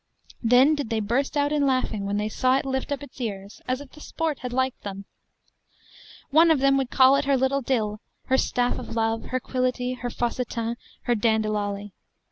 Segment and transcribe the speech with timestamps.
[0.41, 3.61] Then did they burst out in laughing, when they saw it lift up its ears,
[3.67, 5.05] as if the sport had liked them.
[6.31, 9.97] One of them would call it her little dille, her staff of love, her quillety,
[9.99, 11.91] her faucetin, her dandilolly.